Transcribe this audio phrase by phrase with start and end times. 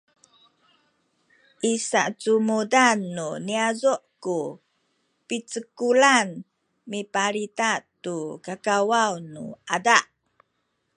[1.71, 3.93] i sacumudan nu niyazu’
[4.23, 4.37] ku
[5.27, 6.27] picekulan
[6.89, 7.71] mipalita
[8.03, 9.43] tu kakawaw nu
[9.75, 9.97] ada